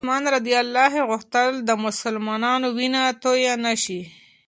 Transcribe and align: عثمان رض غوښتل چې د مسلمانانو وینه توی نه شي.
عثمان 0.03 0.23
رض 0.35 0.47
غوښتل 1.09 1.49
چې 1.59 1.63
د 1.69 1.71
مسلمانانو 1.85 2.67
وینه 2.77 3.01
توی 3.23 3.45
نه 3.65 3.73
شي. 3.83 4.01